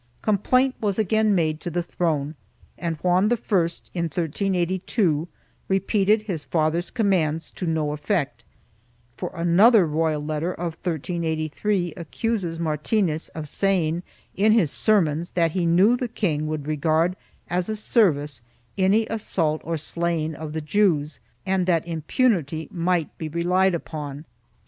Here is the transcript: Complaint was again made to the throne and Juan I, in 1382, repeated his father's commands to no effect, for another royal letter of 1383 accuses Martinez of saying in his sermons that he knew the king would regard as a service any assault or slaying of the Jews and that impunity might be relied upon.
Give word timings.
Complaint 0.23 0.73
was 0.81 0.97
again 0.97 1.35
made 1.35 1.61
to 1.61 1.69
the 1.69 1.83
throne 1.83 2.33
and 2.75 2.95
Juan 3.03 3.25
I, 3.25 3.37
in 3.93 4.05
1382, 4.09 5.27
repeated 5.67 6.23
his 6.23 6.43
father's 6.43 6.89
commands 6.89 7.51
to 7.51 7.67
no 7.67 7.91
effect, 7.91 8.43
for 9.15 9.31
another 9.35 9.85
royal 9.85 10.25
letter 10.25 10.53
of 10.53 10.73
1383 10.77 11.93
accuses 11.95 12.59
Martinez 12.59 13.29
of 13.35 13.47
saying 13.47 14.01
in 14.35 14.53
his 14.53 14.71
sermons 14.71 15.33
that 15.33 15.51
he 15.51 15.67
knew 15.67 15.95
the 15.95 16.07
king 16.07 16.47
would 16.47 16.65
regard 16.65 17.15
as 17.47 17.69
a 17.69 17.75
service 17.75 18.41
any 18.79 19.05
assault 19.05 19.61
or 19.63 19.77
slaying 19.77 20.33
of 20.33 20.53
the 20.53 20.61
Jews 20.61 21.19
and 21.45 21.67
that 21.67 21.87
impunity 21.87 22.67
might 22.71 23.15
be 23.19 23.29
relied 23.29 23.75
upon. 23.75 24.25